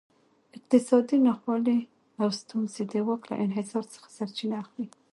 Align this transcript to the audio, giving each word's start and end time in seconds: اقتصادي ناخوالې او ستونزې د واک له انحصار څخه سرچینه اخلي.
اقتصادي 0.57 1.17
ناخوالې 1.27 1.79
او 2.21 2.27
ستونزې 2.39 2.83
د 2.91 2.93
واک 3.07 3.23
له 3.31 3.35
انحصار 3.45 3.83
څخه 3.93 4.07
سرچینه 4.17 4.55
اخلي. 4.63 4.87